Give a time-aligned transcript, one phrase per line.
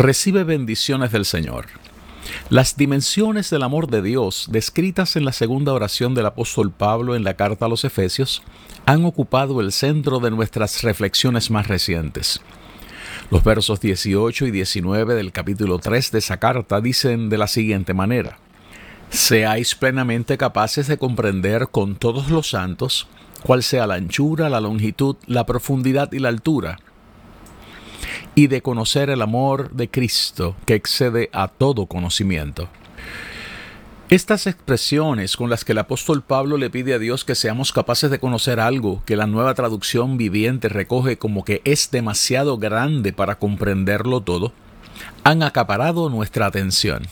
[0.00, 1.66] Recibe bendiciones del Señor.
[2.48, 7.22] Las dimensiones del amor de Dios, descritas en la segunda oración del apóstol Pablo en
[7.22, 8.42] la carta a los Efesios,
[8.86, 12.40] han ocupado el centro de nuestras reflexiones más recientes.
[13.30, 17.92] Los versos 18 y 19 del capítulo 3 de esa carta dicen de la siguiente
[17.92, 18.38] manera,
[19.10, 23.06] Seáis plenamente capaces de comprender con todos los santos
[23.42, 26.78] cuál sea la anchura, la longitud, la profundidad y la altura,
[28.34, 32.68] y de conocer el amor de Cristo que excede a todo conocimiento.
[34.10, 38.10] Estas expresiones con las que el apóstol Pablo le pide a Dios que seamos capaces
[38.10, 43.38] de conocer algo que la nueva traducción viviente recoge como que es demasiado grande para
[43.38, 44.52] comprenderlo todo,
[45.22, 47.04] han acaparado nuestra atención.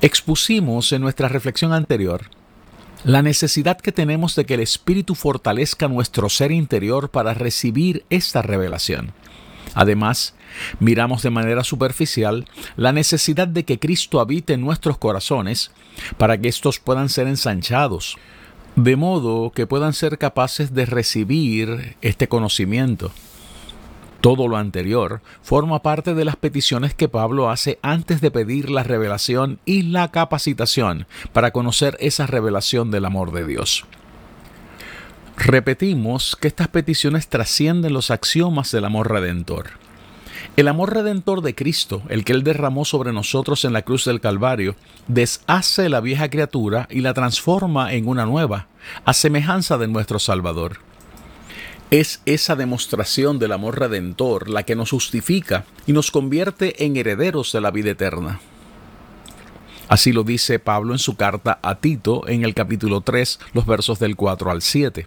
[0.00, 2.22] Expusimos en nuestra reflexión anterior
[3.04, 8.42] la necesidad que tenemos de que el Espíritu fortalezca nuestro ser interior para recibir esta
[8.42, 9.12] revelación.
[9.78, 10.34] Además,
[10.80, 15.70] miramos de manera superficial la necesidad de que Cristo habite en nuestros corazones
[16.16, 18.16] para que éstos puedan ser ensanchados,
[18.74, 23.12] de modo que puedan ser capaces de recibir este conocimiento.
[24.20, 28.82] Todo lo anterior forma parte de las peticiones que Pablo hace antes de pedir la
[28.82, 33.84] revelación y la capacitación para conocer esa revelación del amor de Dios.
[35.38, 39.70] Repetimos que estas peticiones trascienden los axiomas del amor redentor.
[40.56, 44.20] El amor redentor de Cristo, el que Él derramó sobre nosotros en la cruz del
[44.20, 44.74] Calvario,
[45.06, 48.66] deshace la vieja criatura y la transforma en una nueva,
[49.04, 50.78] a semejanza de nuestro Salvador.
[51.92, 57.52] Es esa demostración del amor redentor la que nos justifica y nos convierte en herederos
[57.52, 58.40] de la vida eterna.
[59.88, 64.00] Así lo dice Pablo en su carta a Tito en el capítulo 3, los versos
[64.00, 65.06] del 4 al 7.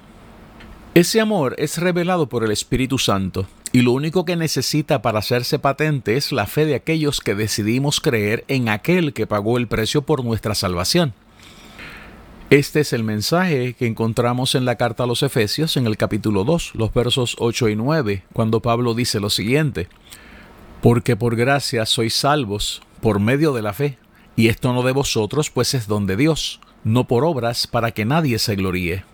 [0.93, 5.57] Ese amor es revelado por el Espíritu Santo y lo único que necesita para hacerse
[5.57, 10.01] patente es la fe de aquellos que decidimos creer en aquel que pagó el precio
[10.01, 11.13] por nuestra salvación.
[12.49, 16.43] Este es el mensaje que encontramos en la carta a los Efesios en el capítulo
[16.43, 19.87] 2, los versos 8 y 9, cuando Pablo dice lo siguiente,
[20.81, 23.97] porque por gracia sois salvos por medio de la fe,
[24.35, 28.03] y esto no de vosotros, pues es don de Dios, no por obras para que
[28.03, 29.05] nadie se gloríe.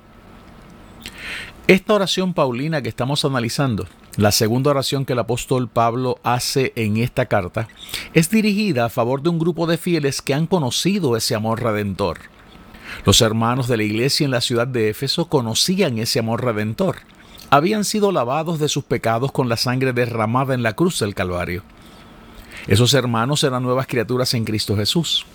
[1.67, 6.95] Esta oración paulina que estamos analizando, la segunda oración que el apóstol Pablo hace en
[6.95, 7.67] esta carta,
[8.13, 12.19] es dirigida a favor de un grupo de fieles que han conocido ese amor redentor.
[13.05, 16.99] Los hermanos de la iglesia en la ciudad de Éfeso conocían ese amor redentor.
[17.49, 21.63] Habían sido lavados de sus pecados con la sangre derramada en la cruz del Calvario.
[22.67, 25.25] Esos hermanos eran nuevas criaturas en Cristo Jesús.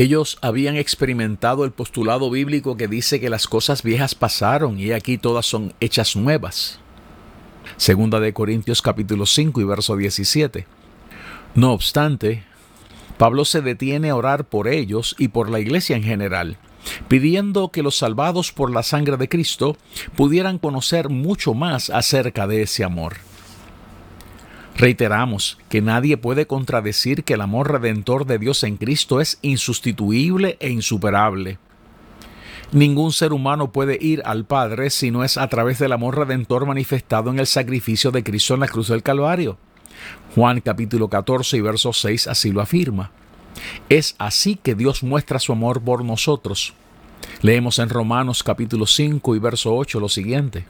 [0.00, 5.18] Ellos habían experimentado el postulado bíblico que dice que las cosas viejas pasaron y aquí
[5.18, 6.80] todas son hechas nuevas.
[7.76, 10.66] Segunda de Corintios capítulo 5 y verso 17.
[11.54, 12.44] No obstante,
[13.18, 16.56] Pablo se detiene a orar por ellos y por la iglesia en general,
[17.08, 19.76] pidiendo que los salvados por la sangre de Cristo
[20.16, 23.16] pudieran conocer mucho más acerca de ese amor.
[24.80, 30.56] Reiteramos que nadie puede contradecir que el amor redentor de Dios en Cristo es insustituible
[30.58, 31.58] e insuperable.
[32.72, 36.64] Ningún ser humano puede ir al Padre si no es a través del amor redentor
[36.64, 39.58] manifestado en el sacrificio de Cristo en la cruz del Calvario.
[40.34, 43.10] Juan capítulo 14 y verso 6 así lo afirma.
[43.90, 46.72] Es así que Dios muestra su amor por nosotros.
[47.42, 50.64] Leemos en Romanos capítulo 5 y verso 8 lo siguiente.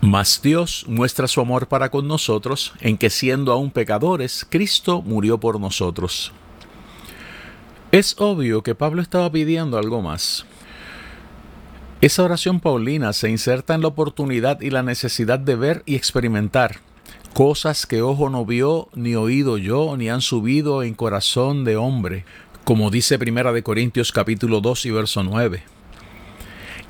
[0.00, 5.38] Mas Dios muestra su amor para con nosotros en que siendo aún pecadores, Cristo murió
[5.38, 6.32] por nosotros.
[7.90, 10.46] Es obvio que Pablo estaba pidiendo algo más.
[12.00, 16.76] Esa oración paulina se inserta en la oportunidad y la necesidad de ver y experimentar
[17.34, 22.24] cosas que ojo no vio, ni oído yo, ni han subido en corazón de hombre,
[22.64, 25.77] como dice Primera de Corintios capítulo 2 y verso 9.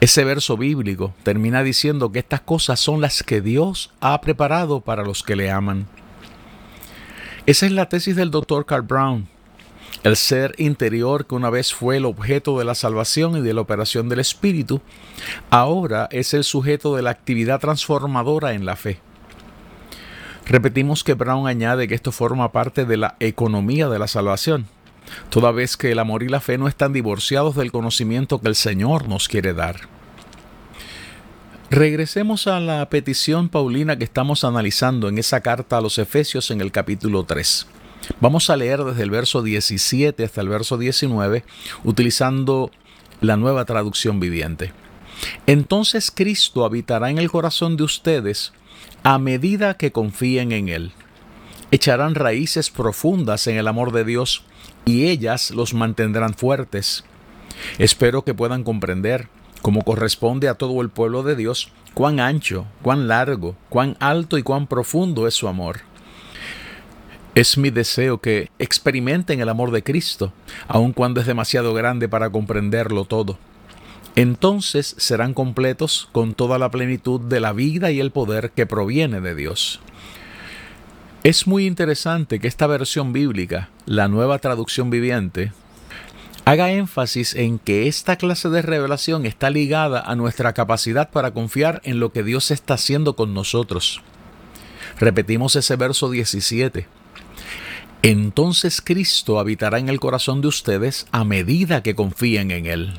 [0.01, 5.03] Ese verso bíblico termina diciendo que estas cosas son las que Dios ha preparado para
[5.03, 5.89] los que le aman.
[7.47, 8.65] Esa es la tesis del Dr.
[8.65, 9.27] Carl Brown.
[10.05, 13.61] El ser interior que una vez fue el objeto de la salvación y de la
[13.61, 14.81] operación del Espíritu,
[15.51, 19.01] ahora es el sujeto de la actividad transformadora en la fe.
[20.47, 24.67] Repetimos que Brown añade que esto forma parte de la economía de la salvación
[25.31, 28.55] toda vez que el amor y la fe no están divorciados del conocimiento que el
[28.55, 29.81] Señor nos quiere dar.
[31.71, 36.63] Regresemos a la petición paulina que estamos analizando en esa carta a los Efesios en
[36.63, 37.67] el capítulo 3.
[38.21, 41.45] Vamos a leer desde el verso 17 hasta el verso 19
[41.85, 42.71] utilizando
[43.21, 44.73] la nueva traducción viviente.
[45.47, 48.53] Entonces Cristo habitará en el corazón de ustedes
[49.03, 50.93] a medida que confíen en Él.
[51.71, 54.43] Echarán raíces profundas en el amor de Dios
[54.89, 57.05] y ellas los mantendrán fuertes.
[57.77, 59.29] Espero que puedan comprender,
[59.61, 64.43] como corresponde a todo el pueblo de Dios, cuán ancho, cuán largo, cuán alto y
[64.43, 65.81] cuán profundo es su amor.
[67.35, 70.33] Es mi deseo que experimenten el amor de Cristo,
[70.69, 73.39] aun cuando es demasiado grande para comprenderlo todo.
[74.17, 79.21] Entonces serán completos con toda la plenitud de la vida y el poder que proviene
[79.21, 79.81] de Dios.
[81.25, 85.53] Es muy interesante que esta versión bíblica, la nueva traducción viviente,
[86.45, 91.81] haga énfasis en que esta clase de revelación está ligada a nuestra capacidad para confiar
[91.83, 94.01] en lo que Dios está haciendo con nosotros.
[95.01, 96.87] Repetimos ese verso 17.
[98.03, 102.95] Entonces Cristo habitará en el corazón de ustedes a medida que confíen en Él.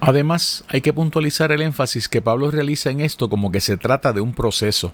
[0.00, 4.12] Además, hay que puntualizar el énfasis que Pablo realiza en esto como que se trata
[4.12, 4.92] de un proceso.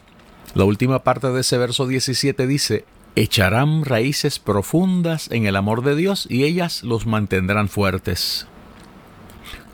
[0.54, 2.84] La última parte de ese verso 17 dice,
[3.16, 8.46] echarán raíces profundas en el amor de Dios y ellas los mantendrán fuertes.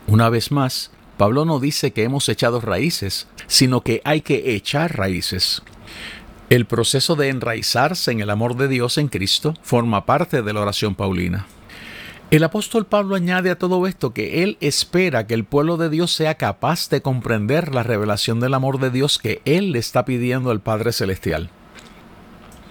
[0.07, 4.97] Una vez más, Pablo no dice que hemos echado raíces, sino que hay que echar
[4.97, 5.63] raíces.
[6.51, 10.61] El proceso de enraizarse en el amor de Dios en Cristo forma parte de la
[10.61, 11.47] oración paulina.
[12.35, 16.13] El apóstol Pablo añade a todo esto que él espera que el pueblo de Dios
[16.13, 20.51] sea capaz de comprender la revelación del amor de Dios que él le está pidiendo
[20.51, 21.49] al Padre Celestial.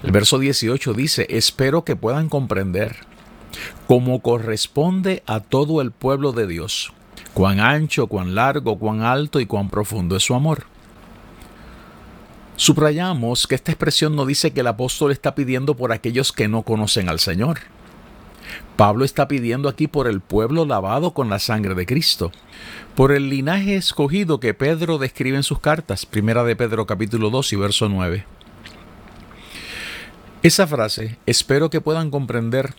[0.04, 2.98] El verso 18 dice, espero que puedan comprender,
[3.88, 6.92] como corresponde a todo el pueblo de Dios,
[7.34, 10.66] cuán ancho, cuán largo, cuán alto y cuán profundo es su amor.
[12.58, 16.64] Subrayamos que esta expresión no dice que el apóstol está pidiendo por aquellos que no
[16.64, 17.60] conocen al Señor.
[18.76, 22.32] Pablo está pidiendo aquí por el pueblo lavado con la sangre de Cristo,
[22.96, 27.54] por el linaje escogido que Pedro describe en sus cartas, primera de Pedro capítulo 2
[27.54, 28.26] y verso 9.
[30.44, 32.74] Esa frase, espero que puedan comprender,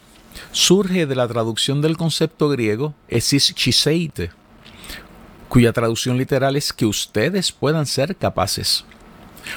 [0.52, 4.32] surge de la traducción del concepto griego esis chiseite,
[5.48, 8.84] cuya traducción literal es que ustedes puedan ser capaces.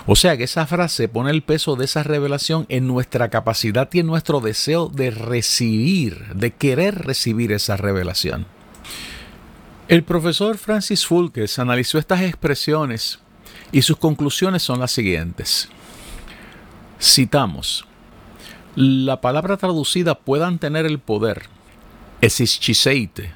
[0.05, 3.99] O sea que esa frase pone el peso de esa revelación en nuestra capacidad y
[3.99, 8.45] en nuestro deseo de recibir, de querer recibir esa revelación.
[9.87, 13.19] El profesor Francis Fulkes analizó estas expresiones
[13.71, 15.69] y sus conclusiones son las siguientes.
[16.99, 17.85] Citamos,
[18.75, 21.43] la palabra traducida puedan tener el poder,
[22.21, 23.31] esischiseite,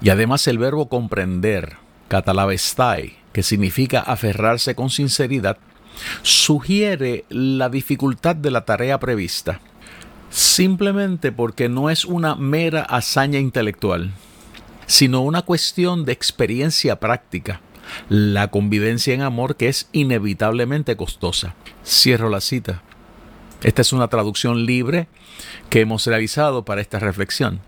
[0.00, 1.76] y además el verbo comprender,
[2.08, 5.58] catalabestai, que significa aferrarse con sinceridad,
[6.22, 9.60] sugiere la dificultad de la tarea prevista,
[10.28, 14.10] simplemente porque no es una mera hazaña intelectual,
[14.88, 17.60] sino una cuestión de experiencia práctica,
[18.08, 21.54] la convivencia en amor que es inevitablemente costosa.
[21.86, 22.82] Cierro la cita.
[23.62, 25.06] Esta es una traducción libre
[25.70, 27.60] que hemos realizado para esta reflexión.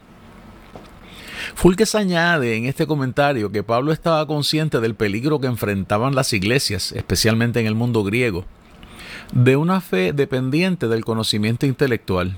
[1.54, 6.92] Fulques añade en este comentario que Pablo estaba consciente del peligro que enfrentaban las iglesias,
[6.92, 8.45] especialmente en el mundo griego,
[9.33, 12.37] de una fe dependiente del conocimiento intelectual.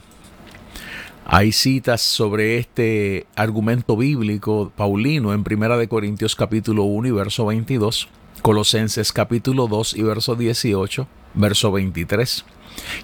[1.25, 8.09] Hay citas sobre este argumento bíblico paulino en 1 Corintios capítulo 1 y verso 22,
[8.43, 12.45] Colosenses capítulo 2 y verso 18, verso 23,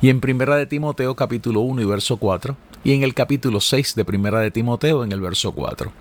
[0.00, 3.94] y en 1 de Timoteo capítulo 1 y verso 4, y en el capítulo 6
[3.94, 5.92] de Primera de Timoteo en el verso 4.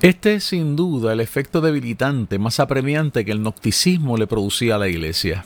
[0.00, 4.78] Este es sin duda el efecto debilitante más apremiante que el nocticismo le producía a
[4.78, 5.44] la iglesia.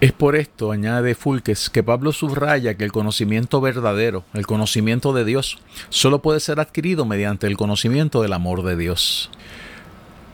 [0.00, 5.24] Es por esto, añade Fulques, que Pablo subraya que el conocimiento verdadero, el conocimiento de
[5.24, 9.28] Dios, solo puede ser adquirido mediante el conocimiento del amor de Dios.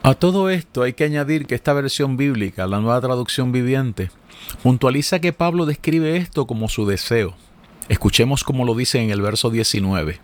[0.03, 4.11] A todo esto hay que añadir que esta versión bíblica, la nueva traducción viviente,
[4.63, 7.35] puntualiza que Pablo describe esto como su deseo,
[7.89, 10.21] Escuchemos como lo dice en el verso 19.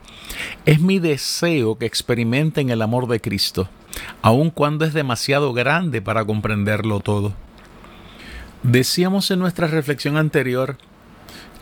[0.64, 3.68] Es mi deseo que experimenten el amor de Cristo,
[4.22, 7.34] aun cuando es demasiado grande para comprenderlo todo.
[8.62, 10.78] Decíamos en nuestra reflexión anterior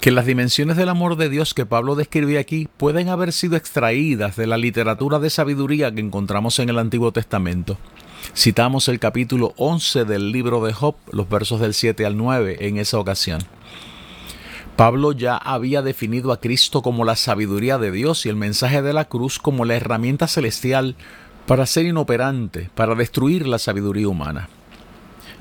[0.01, 4.37] que las dimensiones del amor de Dios que Pablo describe aquí pueden haber sido extraídas
[4.37, 7.77] de la literatura de sabiduría que encontramos en el Antiguo Testamento.
[8.37, 12.79] Citamos el capítulo 11 del libro de Job, los versos del 7 al 9 en
[12.79, 13.41] esa ocasión.
[14.79, 18.93] Pablo ya había definido a Cristo como la sabiduría de Dios y el mensaje de
[18.93, 20.95] la cruz como la herramienta celestial
[21.49, 24.49] para ser inoperante, para destruir la sabiduría humana.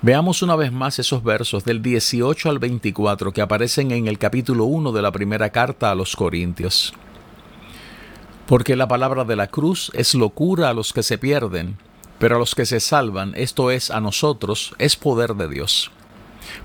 [0.01, 4.65] Veamos una vez más esos versos del 18 al 24 que aparecen en el capítulo
[4.65, 6.95] 1 de la primera carta a los Corintios.
[8.47, 11.77] Porque la palabra de la cruz es locura a los que se pierden,
[12.17, 15.91] pero a los que se salvan, esto es a nosotros, es poder de Dios.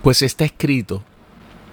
[0.01, 1.05] Pues está escrito,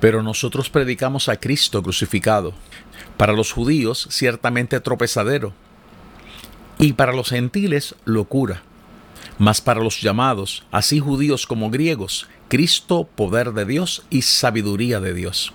[0.00, 2.52] pero nosotros predicamos a Cristo crucificado.
[3.16, 5.52] Para los judíos ciertamente tropezadero
[6.78, 8.62] y para los gentiles locura.
[9.38, 15.14] Mas para los llamados, así judíos como griegos, Cristo poder de Dios y sabiduría de
[15.14, 15.52] Dios.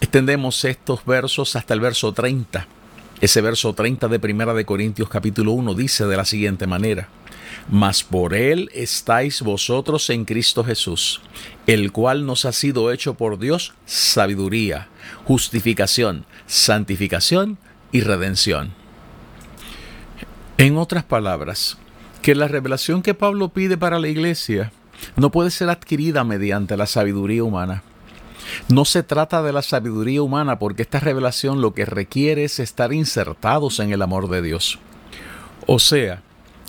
[0.00, 2.66] Extendemos estos versos hasta el verso 30.
[3.20, 7.08] Ese verso 30 de Primera de Corintios capítulo 1 dice de la siguiente manera:
[7.68, 11.20] mas por él estáis vosotros en Cristo Jesús,
[11.66, 14.88] el cual nos ha sido hecho por Dios sabiduría,
[15.24, 17.58] justificación, santificación
[17.92, 18.72] y redención.
[20.58, 21.78] En otras palabras,
[22.22, 24.72] que la revelación que Pablo pide para la iglesia
[25.16, 27.82] no puede ser adquirida mediante la sabiduría humana.
[28.68, 32.92] No se trata de la sabiduría humana porque esta revelación lo que requiere es estar
[32.92, 34.78] insertados en el amor de Dios.
[35.66, 36.22] O sea,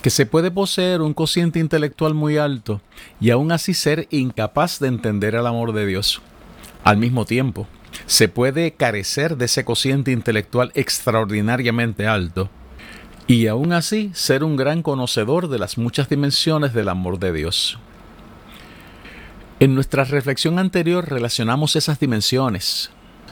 [0.05, 2.79] que se puede poseer un cociente intelectual muy alto
[3.19, 6.21] y aún así ser incapaz de entender el amor de Dios.
[6.83, 7.65] Al mismo tiempo,
[8.05, 12.51] se puede carecer de ese cociente intelectual extraordinariamente alto
[13.25, 17.79] y aún así ser un gran conocedor de las muchas dimensiones del amor de Dios.
[19.59, 22.91] En nuestra reflexión anterior relacionamos esas dimensiones,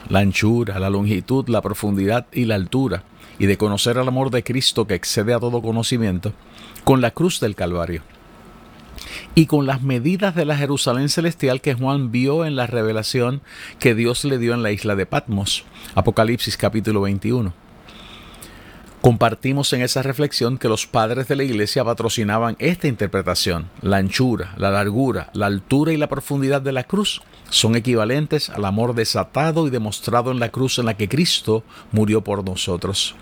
[0.10, 3.04] la anchura, la longitud, la profundidad y la altura,
[3.38, 6.34] y de conocer el amor de Cristo que excede a todo conocimiento,
[6.84, 8.04] con la cruz del Calvario
[9.36, 13.42] y con las medidas de la Jerusalén celestial que Juan vio en la revelación
[13.80, 15.64] que Dios le dio en la isla de Patmos,
[15.96, 17.54] Apocalipsis capítulo 21.
[19.02, 23.70] Compartimos en esa reflexión que los padres de la iglesia patrocinaban esta interpretación.
[23.82, 28.64] La anchura, la largura, la altura y la profundidad de la cruz son equivalentes al
[28.64, 33.16] amor desatado y demostrado en la cruz en la que Cristo murió por nosotros.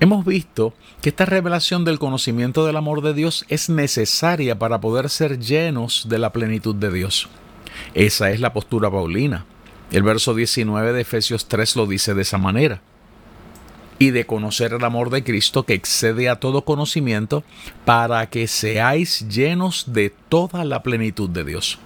[0.00, 5.10] Hemos visto que esta revelación del conocimiento del amor de Dios es necesaria para poder
[5.10, 7.28] ser llenos de la plenitud de Dios.
[7.94, 9.44] Esa es la postura paulina.
[9.90, 12.80] El verso 19 de Efesios 3 lo dice de esa manera.
[13.98, 17.42] Y de conocer el amor de Cristo que excede a todo conocimiento
[17.84, 21.80] para que seáis llenos de toda la plenitud de Dios.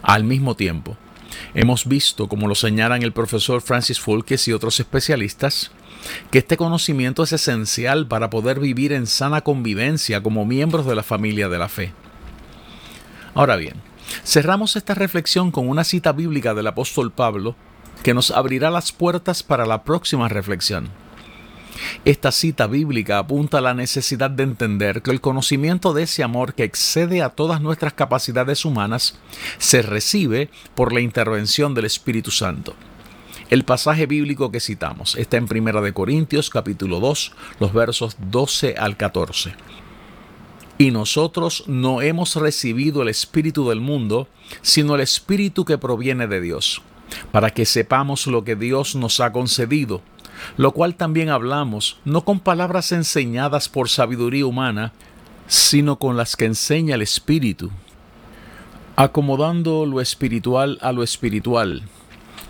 [0.00, 0.96] Al mismo tiempo,
[1.54, 5.70] hemos visto, como lo señalan el profesor Francis Fulkes y otros especialistas,
[6.30, 11.02] que este conocimiento es esencial para poder vivir en sana convivencia como miembros de la
[11.02, 11.92] familia de la fe.
[13.34, 13.74] Ahora bien,
[14.24, 17.56] cerramos esta reflexión con una cita bíblica del apóstol Pablo
[18.02, 20.88] que nos abrirá las puertas para la próxima reflexión.
[22.04, 26.54] Esta cita bíblica apunta a la necesidad de entender que el conocimiento de ese amor
[26.54, 29.18] que excede a todas nuestras capacidades humanas
[29.58, 32.74] se recibe por la intervención del Espíritu Santo.
[33.48, 38.74] El pasaje bíblico que citamos está en Primera de Corintios capítulo 2, los versos 12
[38.76, 39.54] al 14.
[40.78, 44.28] Y nosotros no hemos recibido el espíritu del mundo,
[44.62, 46.82] sino el espíritu que proviene de Dios,
[47.30, 50.02] para que sepamos lo que Dios nos ha concedido,
[50.56, 54.92] lo cual también hablamos, no con palabras enseñadas por sabiduría humana,
[55.46, 57.70] sino con las que enseña el Espíritu,
[58.96, 61.82] acomodando lo espiritual a lo espiritual.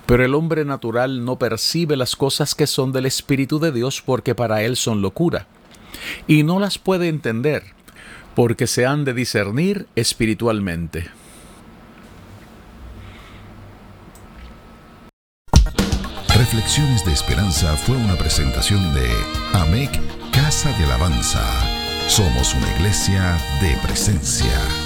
[0.07, 4.35] Pero el hombre natural no percibe las cosas que son del Espíritu de Dios porque
[4.35, 5.47] para él son locura,
[6.27, 7.65] y no las puede entender,
[8.35, 11.09] porque se han de discernir espiritualmente.
[16.57, 19.07] Reflexiones de Esperanza fue una presentación de
[19.53, 19.91] AMEC
[20.33, 21.43] Casa de Alabanza.
[22.09, 24.86] Somos una iglesia de presencia.